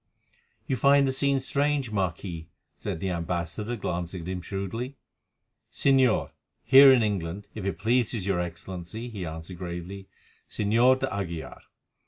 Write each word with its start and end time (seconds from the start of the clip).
"You 0.65 0.77
find 0.77 1.07
the 1.07 1.11
scene 1.11 1.39
strange, 1.39 1.91
Marquis," 1.91 2.49
said 2.75 2.99
the 2.99 3.11
ambassador, 3.11 3.75
glancing 3.75 4.23
at 4.23 4.27
him 4.27 4.41
shrewdly. 4.41 4.95
"Señor, 5.71 6.31
here 6.63 6.91
in 6.91 7.03
England, 7.03 7.45
if 7.53 7.65
it 7.65 7.77
pleases 7.77 8.25
your 8.25 8.39
Excellency," 8.39 9.09
he 9.09 9.27
answered 9.27 9.59
gravely, 9.59 10.07
"Señor 10.49 10.99
d'Aguilar. 11.01 11.61